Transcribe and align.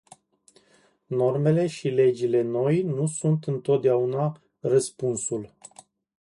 Normele 1.07 1.67
și 1.67 1.87
legile 1.89 2.41
noi 2.41 2.81
nu 2.81 3.07
sunt 3.07 3.45
întotdeauna 3.47 4.41
răspunsul. 4.59 5.53